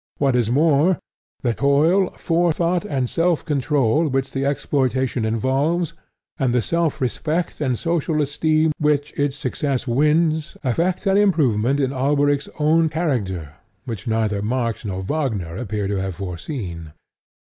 What 0.17 0.35
is 0.35 0.49
more, 0.49 0.97
the 1.43 1.53
toil, 1.53 2.09
forethought 2.17 2.85
and 2.85 3.07
self 3.07 3.45
control 3.45 4.07
which 4.07 4.31
the 4.31 4.43
exploitation 4.47 5.25
involves, 5.25 5.93
and 6.39 6.55
the 6.55 6.61
self 6.63 6.99
respect 6.99 7.61
and 7.61 7.77
social 7.77 8.19
esteem 8.19 8.71
which 8.79 9.13
its 9.13 9.37
success 9.37 9.85
wins, 9.85 10.57
effect 10.63 11.05
an 11.05 11.17
improvement 11.17 11.79
in 11.79 11.93
Alberic's 11.93 12.49
own 12.57 12.89
character 12.89 13.53
which 13.85 14.07
neither 14.07 14.41
Marx 14.41 14.83
nor 14.83 15.03
Wagner 15.03 15.55
appear 15.55 15.87
to 15.87 16.01
have 16.01 16.15
foreseen. 16.15 16.93